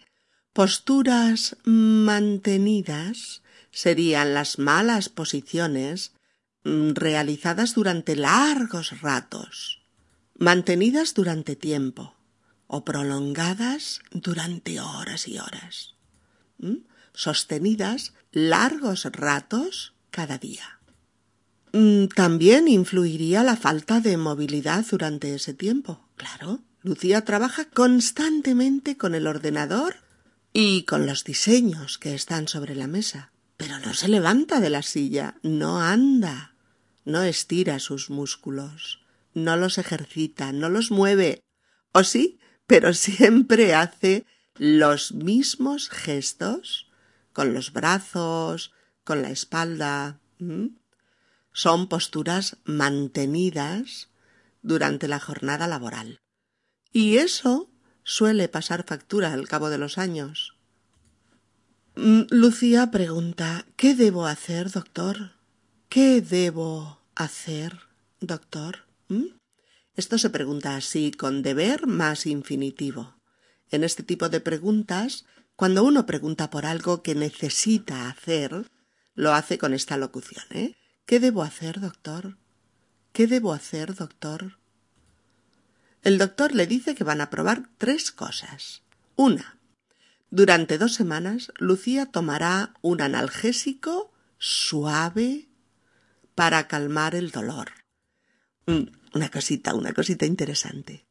Posturas 0.52 1.56
mantenidas 1.64 3.42
serían 3.70 4.32
las 4.32 4.58
malas 4.58 5.08
posiciones 5.08 6.12
mm, 6.64 6.92
realizadas 6.92 7.74
durante 7.74 8.16
largos 8.16 9.02
ratos, 9.02 9.82
mantenidas 10.38 11.14
durante 11.14 11.56
tiempo 11.56 12.14
o 12.66 12.84
prolongadas 12.84 14.00
durante 14.10 14.80
horas 14.80 15.28
y 15.28 15.38
horas, 15.38 15.95
sostenidas 17.12 18.14
largos 18.32 19.04
ratos 19.04 19.94
cada 20.10 20.38
día. 20.38 20.80
Mm, 21.72 22.06
también 22.08 22.68
influiría 22.68 23.42
la 23.42 23.56
falta 23.56 24.00
de 24.00 24.16
movilidad 24.16 24.84
durante 24.90 25.34
ese 25.34 25.54
tiempo. 25.54 26.08
Claro, 26.16 26.60
Lucía 26.82 27.24
trabaja 27.24 27.66
constantemente 27.66 28.96
con 28.96 29.14
el 29.14 29.26
ordenador 29.26 29.96
y 30.52 30.84
con 30.84 31.06
los 31.06 31.24
diseños 31.24 31.98
que 31.98 32.14
están 32.14 32.48
sobre 32.48 32.74
la 32.74 32.86
mesa 32.86 33.32
pero 33.56 33.78
no 33.78 33.94
se 33.94 34.08
levanta 34.08 34.60
de 34.60 34.70
la 34.70 34.82
silla, 34.82 35.36
no 35.42 35.80
anda, 35.80 36.54
no 37.04 37.22
estira 37.22 37.78
sus 37.78 38.10
músculos, 38.10 39.02
no 39.34 39.56
los 39.56 39.78
ejercita, 39.78 40.52
no 40.52 40.68
los 40.68 40.90
mueve. 40.90 41.42
O 41.92 42.04
sí, 42.04 42.38
pero 42.66 42.92
siempre 42.94 43.74
hace 43.74 44.26
los 44.58 45.12
mismos 45.12 45.88
gestos 45.88 46.90
con 47.32 47.52
los 47.52 47.72
brazos, 47.72 48.72
con 49.04 49.22
la 49.22 49.30
espalda. 49.30 50.20
Son 51.52 51.88
posturas 51.88 52.56
mantenidas 52.64 54.08
durante 54.62 55.08
la 55.08 55.20
jornada 55.20 55.66
laboral. 55.66 56.18
Y 56.92 57.18
eso 57.18 57.70
suele 58.04 58.48
pasar 58.48 58.84
factura 58.86 59.32
al 59.32 59.48
cabo 59.48 59.68
de 59.68 59.78
los 59.78 59.98
años. 59.98 60.56
Mm, 61.94 62.22
Lucía 62.30 62.90
pregunta 62.90 63.66
¿Qué 63.76 63.94
debo 63.94 64.26
hacer, 64.26 64.70
doctor? 64.70 65.32
¿Qué 65.88 66.20
debo 66.20 67.00
hacer, 67.14 67.80
doctor? 68.20 68.86
Esto 69.94 70.18
se 70.18 70.30
pregunta 70.30 70.76
así, 70.76 71.10
con 71.10 71.42
deber 71.42 71.86
más 71.86 72.26
infinitivo. 72.26 73.15
En 73.70 73.84
este 73.84 74.02
tipo 74.02 74.28
de 74.28 74.40
preguntas, 74.40 75.26
cuando 75.56 75.84
uno 75.84 76.06
pregunta 76.06 76.50
por 76.50 76.66
algo 76.66 77.02
que 77.02 77.14
necesita 77.14 78.08
hacer, 78.08 78.70
lo 79.14 79.32
hace 79.32 79.58
con 79.58 79.74
esta 79.74 79.96
locución, 79.96 80.44
¿eh? 80.50 80.76
¿Qué 81.06 81.20
debo 81.20 81.42
hacer, 81.42 81.80
doctor? 81.80 82.36
¿Qué 83.12 83.26
debo 83.26 83.52
hacer, 83.52 83.94
doctor? 83.94 84.58
El 86.02 86.18
doctor 86.18 86.54
le 86.54 86.66
dice 86.66 86.94
que 86.94 87.04
van 87.04 87.20
a 87.20 87.30
probar 87.30 87.70
tres 87.78 88.12
cosas. 88.12 88.82
Una, 89.16 89.58
durante 90.30 90.76
dos 90.76 90.94
semanas, 90.94 91.52
Lucía 91.56 92.06
tomará 92.06 92.74
un 92.82 93.00
analgésico 93.00 94.12
suave 94.38 95.48
para 96.34 96.68
calmar 96.68 97.14
el 97.14 97.30
dolor. 97.30 97.70
Mm, 98.66 98.88
una 99.14 99.30
cosita, 99.30 99.74
una 99.74 99.92
cosita 99.92 100.26
interesante. 100.26 101.05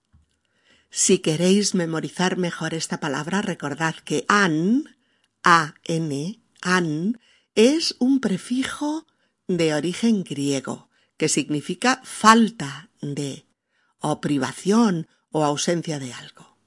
Si 0.90 1.20
queréis 1.20 1.76
memorizar 1.76 2.38
mejor 2.38 2.74
esta 2.74 3.00
palabra, 3.00 3.42
recordad 3.42 3.96
que 3.96 4.26
an, 4.28 4.96
a-n, 5.44 6.40
an, 6.62 7.20
es 7.56 7.96
un 8.00 8.20
prefijo 8.20 9.06
de 9.48 9.74
origen 9.74 10.24
griego 10.24 10.90
que 11.18 11.30
significa 11.30 12.02
falta 12.04 12.90
de, 13.02 13.46
o 14.00 14.20
privación 14.22 15.08
o 15.32 15.44
ausencia 15.44 16.00
de 16.00 16.14
algo. 16.14 16.58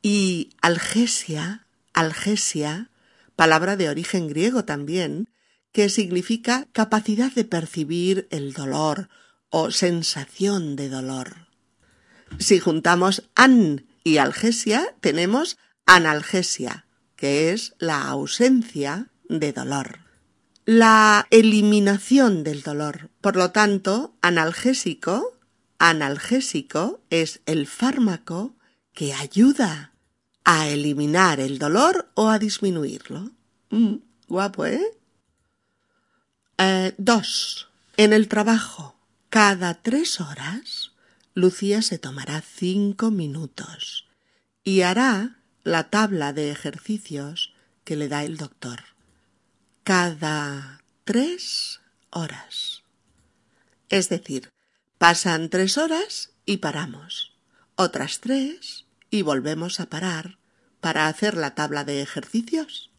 Y 0.00 0.50
algesia, 0.60 1.66
algesia, 1.92 2.90
palabra 3.36 3.76
de 3.76 3.88
origen 3.88 4.28
griego 4.28 4.64
también, 4.64 5.30
que 5.72 5.88
significa 5.88 6.68
capacidad 6.72 7.32
de 7.32 7.44
percibir 7.44 8.28
el 8.30 8.52
dolor 8.52 9.08
o 9.50 9.70
sensación 9.70 10.76
de 10.76 10.88
dolor. 10.88 11.48
Si 12.38 12.58
juntamos 12.58 13.24
an 13.34 13.86
y 14.02 14.18
algesia, 14.18 14.94
tenemos 15.00 15.56
analgesia, 15.86 16.86
que 17.16 17.52
es 17.52 17.74
la 17.78 18.08
ausencia 18.08 19.08
de 19.28 19.52
dolor. 19.52 20.00
La 20.66 21.26
eliminación 21.30 22.44
del 22.44 22.62
dolor. 22.62 23.10
Por 23.20 23.36
lo 23.36 23.50
tanto, 23.50 24.14
analgésico, 24.22 25.38
analgésico 25.78 27.00
es 27.10 27.40
el 27.46 27.66
fármaco 27.66 28.54
que 28.92 29.12
ayuda 29.14 29.92
a 30.44 30.68
eliminar 30.68 31.40
el 31.40 31.58
dolor 31.58 32.10
o 32.14 32.28
a 32.28 32.38
disminuirlo. 32.38 33.30
Mm, 33.70 33.96
guapo, 34.28 34.66
¿eh? 34.66 34.82
¿eh? 36.58 36.94
Dos. 36.98 37.68
En 37.96 38.12
el 38.12 38.28
trabajo, 38.28 38.96
cada 39.30 39.74
tres 39.74 40.20
horas, 40.20 40.93
Lucía 41.34 41.82
se 41.82 41.98
tomará 41.98 42.40
cinco 42.40 43.10
minutos 43.10 44.08
y 44.62 44.82
hará 44.82 45.38
la 45.64 45.90
tabla 45.90 46.32
de 46.32 46.50
ejercicios 46.50 47.54
que 47.84 47.96
le 47.96 48.08
da 48.08 48.24
el 48.24 48.36
doctor. 48.36 48.84
Cada 49.82 50.82
tres 51.04 51.80
horas. 52.10 52.84
Es 53.88 54.08
decir, 54.08 54.50
pasan 54.98 55.50
tres 55.50 55.76
horas 55.76 56.30
y 56.46 56.58
paramos. 56.58 57.36
Otras 57.76 58.20
tres 58.20 58.86
y 59.10 59.22
volvemos 59.22 59.80
a 59.80 59.86
parar 59.86 60.38
para 60.84 61.08
hacer 61.08 61.36
la 61.36 61.54
tabla 61.54 61.84
de 61.84 62.02
ejercicios? 62.02 62.90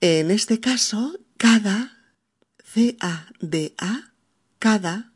En 0.00 0.30
este 0.30 0.60
caso, 0.60 1.18
cada, 1.36 2.14
C-A-D-A, 2.62 4.12
cada, 4.60 5.09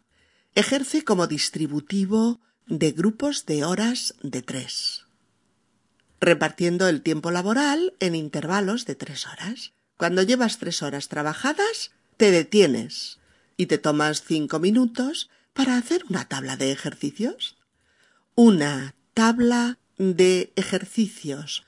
ejerce 0.54 1.02
como 1.02 1.26
distributivo 1.26 2.40
de 2.66 2.92
grupos 2.92 3.44
de 3.46 3.64
horas 3.64 4.14
de 4.22 4.42
tres, 4.42 5.04
repartiendo 6.20 6.88
el 6.88 7.02
tiempo 7.02 7.30
laboral 7.30 7.94
en 8.00 8.14
intervalos 8.14 8.86
de 8.86 8.94
tres 8.94 9.26
horas. 9.26 9.72
Cuando 9.96 10.22
llevas 10.22 10.58
tres 10.58 10.82
horas 10.82 11.08
trabajadas, 11.08 11.92
te 12.16 12.30
detienes 12.30 13.18
y 13.56 13.66
te 13.66 13.78
tomas 13.78 14.22
cinco 14.22 14.58
minutos 14.58 15.28
para 15.52 15.76
hacer 15.76 16.04
una 16.08 16.26
tabla 16.28 16.56
de 16.56 16.72
ejercicios. 16.72 17.56
Una 18.34 18.94
tabla 19.12 19.78
de 19.98 20.52
ejercicios. 20.56 21.64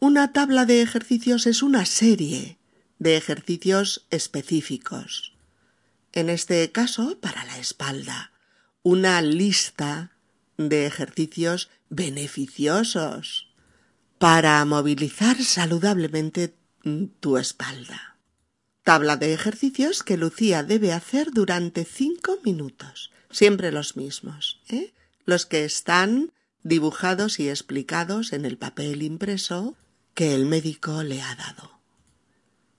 Una 0.00 0.32
tabla 0.32 0.64
de 0.64 0.82
ejercicios 0.82 1.46
es 1.46 1.62
una 1.62 1.84
serie 1.84 2.58
de 2.98 3.16
ejercicios 3.16 4.06
específicos. 4.10 5.37
En 6.12 6.30
este 6.30 6.70
caso, 6.72 7.18
para 7.20 7.44
la 7.44 7.58
espalda, 7.58 8.32
una 8.82 9.20
lista 9.22 10.12
de 10.56 10.86
ejercicios 10.86 11.70
beneficiosos 11.88 13.48
para 14.18 14.64
movilizar 14.64 15.42
saludablemente 15.42 16.54
tu 17.20 17.38
espalda. 17.38 18.16
Tabla 18.82 19.16
de 19.16 19.34
ejercicios 19.34 20.02
que 20.02 20.16
Lucía 20.16 20.62
debe 20.62 20.92
hacer 20.92 21.30
durante 21.32 21.84
cinco 21.84 22.38
minutos, 22.44 23.12
siempre 23.30 23.70
los 23.70 23.96
mismos, 23.96 24.60
¿eh? 24.68 24.94
los 25.24 25.46
que 25.46 25.64
están 25.64 26.32
dibujados 26.62 27.38
y 27.38 27.48
explicados 27.48 28.32
en 28.32 28.44
el 28.44 28.56
papel 28.56 29.02
impreso 29.02 29.76
que 30.14 30.34
el 30.34 30.46
médico 30.46 31.02
le 31.02 31.22
ha 31.22 31.34
dado. 31.36 31.78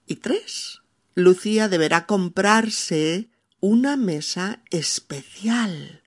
Y 0.08 0.16
tres, 0.16 0.79
Lucía 1.20 1.68
deberá 1.68 2.06
comprarse 2.06 3.30
una 3.60 3.98
mesa 3.98 4.64
especial 4.72 6.04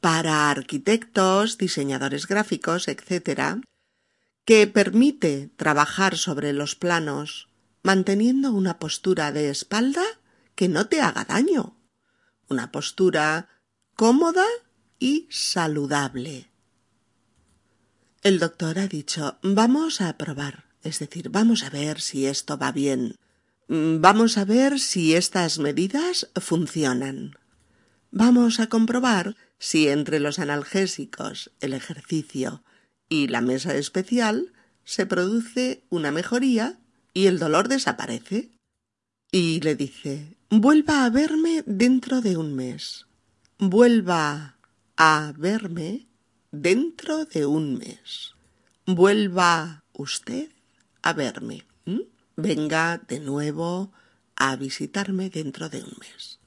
para 0.00 0.50
arquitectos, 0.50 1.58
diseñadores 1.58 2.26
gráficos, 2.26 2.88
etc., 2.88 3.60
que 4.44 4.66
permite 4.66 5.50
trabajar 5.56 6.16
sobre 6.16 6.52
los 6.52 6.74
planos 6.74 7.48
manteniendo 7.82 8.52
una 8.52 8.78
postura 8.78 9.32
de 9.32 9.50
espalda 9.50 10.04
que 10.54 10.68
no 10.68 10.88
te 10.88 11.00
haga 11.00 11.24
daño, 11.24 11.76
una 12.48 12.72
postura 12.72 13.48
cómoda 13.94 14.46
y 14.98 15.26
saludable. 15.30 16.50
El 18.22 18.38
doctor 18.38 18.78
ha 18.78 18.88
dicho 18.88 19.38
vamos 19.42 20.00
a 20.00 20.16
probar, 20.16 20.64
es 20.82 20.98
decir, 20.98 21.28
vamos 21.30 21.62
a 21.62 21.70
ver 21.70 22.00
si 22.00 22.26
esto 22.26 22.58
va 22.58 22.72
bien, 22.72 23.16
vamos 23.68 24.38
a 24.38 24.44
ver 24.44 24.80
si 24.80 25.14
estas 25.14 25.58
medidas 25.58 26.30
funcionan. 26.40 27.36
Vamos 28.10 28.60
a 28.60 28.68
comprobar 28.68 29.36
si 29.58 29.88
entre 29.88 30.20
los 30.20 30.38
analgésicos, 30.38 31.50
el 31.60 31.74
ejercicio 31.74 32.62
y 33.08 33.28
la 33.28 33.40
mesa 33.40 33.74
especial 33.74 34.52
se 34.84 35.04
produce 35.04 35.84
una 35.90 36.10
mejoría 36.10 36.78
y 37.12 37.26
el 37.26 37.38
dolor 37.38 37.68
desaparece. 37.68 38.50
Y 39.30 39.60
le 39.60 39.76
dice 39.76 40.38
vuelva 40.50 41.04
a 41.04 41.10
verme 41.10 41.62
dentro 41.66 42.20
de 42.20 42.36
un 42.36 42.54
mes. 42.54 43.06
Vuelva 43.58 44.56
a 44.96 45.32
verme 45.36 46.06
dentro 46.50 47.24
de 47.26 47.44
un 47.44 47.76
mes. 47.76 48.34
Vuelva 48.86 49.84
usted 49.92 50.50
a 51.02 51.12
verme. 51.12 51.64
Venga 52.40 53.02
de 53.08 53.18
nuevo 53.18 53.90
a 54.36 54.54
visitarme 54.54 55.28
dentro 55.28 55.68
de 55.68 55.82
un 55.82 55.92
mes. 55.98 56.38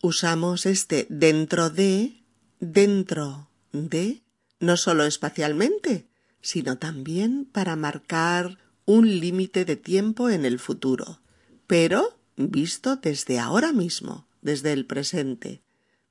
Usamos 0.00 0.64
este 0.64 1.08
dentro 1.10 1.70
de, 1.70 2.22
dentro 2.60 3.50
de, 3.72 4.22
no 4.60 4.76
solo 4.76 5.04
espacialmente, 5.04 6.06
sino 6.40 6.78
también 6.78 7.46
para 7.46 7.74
marcar 7.74 8.58
un 8.84 9.18
límite 9.18 9.64
de 9.64 9.74
tiempo 9.74 10.30
en 10.30 10.44
el 10.44 10.60
futuro, 10.60 11.20
pero 11.66 12.16
visto 12.36 12.94
desde 12.94 13.40
ahora 13.40 13.72
mismo, 13.72 14.28
desde 14.40 14.72
el 14.72 14.86
presente. 14.86 15.62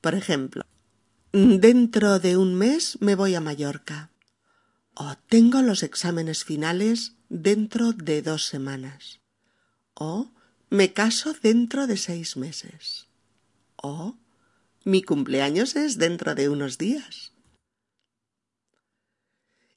Por 0.01 0.15
ejemplo, 0.15 0.65
dentro 1.31 2.19
de 2.19 2.35
un 2.35 2.55
mes 2.55 2.97
me 2.99 3.15
voy 3.15 3.35
a 3.35 3.39
Mallorca. 3.39 4.11
O 4.95 5.13
tengo 5.29 5.61
los 5.61 5.81
exámenes 5.81 6.43
finales 6.43 7.13
dentro 7.29 7.93
de 7.93 8.21
dos 8.21 8.45
semanas. 8.45 9.19
O 9.93 10.31
me 10.69 10.93
caso 10.93 11.33
dentro 11.33 11.87
de 11.87 11.97
seis 11.97 12.37
meses. 12.37 13.07
O 13.75 14.15
mi 14.83 15.01
cumpleaños 15.01 15.75
es 15.75 15.97
dentro 15.97 16.35
de 16.35 16.49
unos 16.49 16.77
días. 16.77 17.31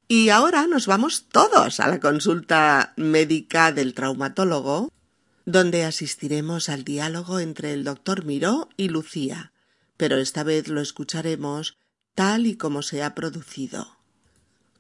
Y 0.09 0.29
ahora 0.29 0.67
nos 0.67 0.87
vamos 0.87 1.27
todos 1.29 1.81
a 1.81 1.89
la 1.89 1.99
consulta 1.99 2.93
médica 2.97 3.73
del 3.73 3.93
traumatólogo, 3.93 4.93
donde 5.45 5.85
asistiremos 5.85 6.69
al 6.69 6.85
diálogo 6.85 7.41
entre 7.41 7.73
el 7.73 7.83
doctor 7.83 8.25
Miró 8.25 8.69
y 8.77 8.89
Lucía, 8.89 9.53
pero 9.97 10.17
esta 10.17 10.45
vez 10.45 10.69
lo 10.69 10.81
escucharemos 10.81 11.77
tal 12.15 12.47
y 12.47 12.57
como 12.57 12.83
se 12.83 13.03
ha 13.03 13.15
producido, 13.15 13.96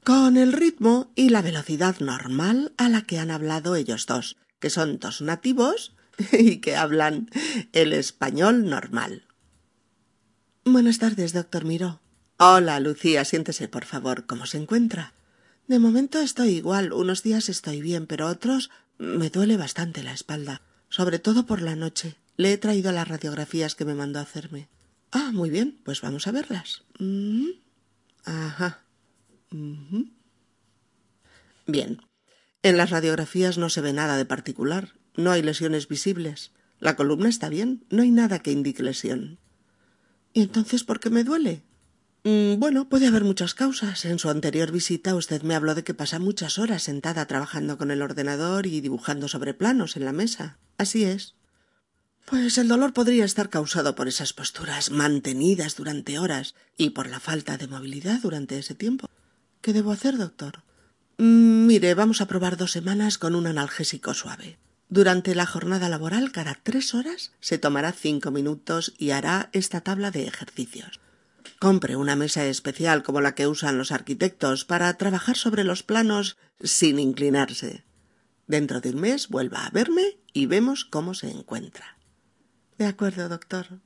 con 0.06 0.36
el 0.36 0.52
ritmo 0.52 1.10
y 1.16 1.30
la 1.30 1.42
velocidad 1.42 1.98
normal 1.98 2.72
a 2.76 2.88
la 2.88 3.02
que 3.02 3.18
han 3.18 3.32
hablado 3.32 3.74
ellos 3.74 4.06
dos, 4.06 4.36
que 4.60 4.70
son 4.70 5.00
dos 5.00 5.20
nativos 5.20 5.96
y 6.32 6.58
que 6.58 6.76
hablan 6.76 7.28
el 7.72 7.92
español 7.92 8.70
normal. 8.70 9.26
Buenas 10.64 11.00
tardes, 11.00 11.32
doctor 11.32 11.64
Miró. 11.64 12.00
Hola, 12.38 12.78
Lucía, 12.78 13.24
siéntese, 13.24 13.66
por 13.66 13.84
favor. 13.84 14.26
¿Cómo 14.26 14.46
se 14.46 14.58
encuentra? 14.58 15.12
De 15.66 15.80
momento 15.80 16.20
estoy 16.20 16.50
igual. 16.50 16.92
Unos 16.92 17.24
días 17.24 17.48
estoy 17.48 17.82
bien, 17.82 18.06
pero 18.06 18.28
otros 18.28 18.70
me 18.98 19.28
duele 19.28 19.56
bastante 19.56 20.04
la 20.04 20.12
espalda, 20.12 20.62
sobre 20.88 21.18
todo 21.18 21.46
por 21.46 21.62
la 21.62 21.74
noche. 21.74 22.14
Le 22.36 22.52
he 22.52 22.58
traído 22.58 22.92
las 22.92 23.08
radiografías 23.08 23.74
que 23.74 23.84
me 23.84 23.96
mandó 23.96 24.20
hacerme. 24.20 24.68
Ah, 25.10 25.32
muy 25.32 25.50
bien, 25.50 25.80
pues 25.82 26.00
vamos 26.00 26.28
a 26.28 26.30
verlas. 26.30 26.84
Ajá. 28.24 28.85
Bien. 31.66 32.00
En 32.62 32.76
las 32.76 32.90
radiografías 32.90 33.58
no 33.58 33.70
se 33.70 33.80
ve 33.80 33.92
nada 33.92 34.16
de 34.16 34.24
particular. 34.24 34.94
No 35.16 35.30
hay 35.30 35.42
lesiones 35.42 35.88
visibles. 35.88 36.52
La 36.78 36.96
columna 36.96 37.28
está 37.28 37.48
bien. 37.48 37.84
No 37.90 38.02
hay 38.02 38.10
nada 38.10 38.40
que 38.40 38.52
indique 38.52 38.82
lesión. 38.82 39.38
¿Y 40.32 40.42
entonces 40.42 40.84
por 40.84 41.00
qué 41.00 41.10
me 41.10 41.24
duele? 41.24 41.62
Mm, 42.24 42.58
bueno, 42.58 42.88
puede 42.88 43.06
haber 43.06 43.24
muchas 43.24 43.54
causas. 43.54 44.04
En 44.04 44.18
su 44.18 44.28
anterior 44.28 44.72
visita 44.72 45.14
usted 45.14 45.42
me 45.42 45.54
habló 45.54 45.74
de 45.74 45.84
que 45.84 45.94
pasa 45.94 46.18
muchas 46.18 46.58
horas 46.58 46.82
sentada 46.82 47.26
trabajando 47.26 47.78
con 47.78 47.90
el 47.90 48.02
ordenador 48.02 48.66
y 48.66 48.80
dibujando 48.80 49.28
sobre 49.28 49.54
planos 49.54 49.96
en 49.96 50.04
la 50.04 50.12
mesa. 50.12 50.58
Así 50.76 51.04
es. 51.04 51.36
Pues 52.24 52.58
el 52.58 52.66
dolor 52.66 52.92
podría 52.92 53.24
estar 53.24 53.48
causado 53.48 53.94
por 53.94 54.08
esas 54.08 54.32
posturas 54.32 54.90
mantenidas 54.90 55.76
durante 55.76 56.18
horas 56.18 56.56
y 56.76 56.90
por 56.90 57.08
la 57.08 57.20
falta 57.20 57.56
de 57.56 57.68
movilidad 57.68 58.20
durante 58.20 58.58
ese 58.58 58.74
tiempo. 58.74 59.08
¿Qué 59.66 59.72
debo 59.72 59.90
hacer, 59.90 60.16
doctor? 60.16 60.62
Mm, 61.18 61.66
mire, 61.66 61.92
vamos 61.94 62.20
a 62.20 62.28
probar 62.28 62.56
dos 62.56 62.70
semanas 62.70 63.18
con 63.18 63.34
un 63.34 63.48
analgésico 63.48 64.14
suave. 64.14 64.60
Durante 64.88 65.34
la 65.34 65.44
jornada 65.44 65.88
laboral, 65.88 66.30
cada 66.30 66.54
tres 66.54 66.94
horas, 66.94 67.32
se 67.40 67.58
tomará 67.58 67.90
cinco 67.90 68.30
minutos 68.30 68.94
y 68.96 69.10
hará 69.10 69.50
esta 69.52 69.80
tabla 69.80 70.12
de 70.12 70.28
ejercicios. 70.28 71.00
Compre 71.58 71.96
una 71.96 72.14
mesa 72.14 72.46
especial 72.46 73.02
como 73.02 73.20
la 73.20 73.34
que 73.34 73.48
usan 73.48 73.76
los 73.76 73.90
arquitectos 73.90 74.64
para 74.64 74.96
trabajar 74.96 75.36
sobre 75.36 75.64
los 75.64 75.82
planos 75.82 76.38
sin 76.62 77.00
inclinarse. 77.00 77.82
Dentro 78.46 78.80
de 78.80 78.90
un 78.90 79.00
mes 79.00 79.26
vuelva 79.26 79.66
a 79.66 79.70
verme 79.70 80.20
y 80.32 80.46
vemos 80.46 80.84
cómo 80.84 81.12
se 81.12 81.28
encuentra. 81.28 81.98
De 82.78 82.86
acuerdo, 82.86 83.28
doctor. 83.28 83.80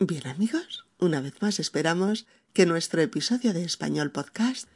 Bien, 0.00 0.26
amigos, 0.26 0.86
una 0.98 1.20
vez 1.20 1.34
más 1.40 1.60
esperamos 1.60 2.26
que 2.52 2.66
nuestro 2.66 3.00
episodio 3.00 3.52
de 3.52 3.64
Español 3.64 4.10
Podcast 4.10 4.68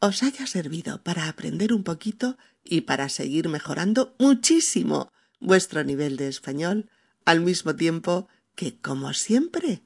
os 0.00 0.22
haya 0.22 0.46
servido 0.46 1.02
para 1.02 1.28
aprender 1.28 1.72
un 1.72 1.84
poquito 1.84 2.36
y 2.64 2.82
para 2.82 3.08
seguir 3.08 3.48
mejorando 3.48 4.14
muchísimo 4.18 5.12
vuestro 5.40 5.84
nivel 5.84 6.16
de 6.16 6.28
español, 6.28 6.90
al 7.24 7.40
mismo 7.40 7.74
tiempo 7.76 8.28
que, 8.54 8.78
como 8.78 9.12
siempre, 9.14 9.82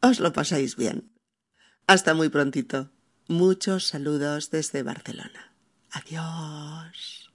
os 0.00 0.20
lo 0.20 0.32
pasáis 0.32 0.76
bien. 0.76 1.10
Hasta 1.86 2.14
muy 2.14 2.28
prontito. 2.28 2.90
Muchos 3.28 3.86
saludos 3.86 4.50
desde 4.50 4.82
Barcelona. 4.82 5.52
Adiós. 5.90 7.25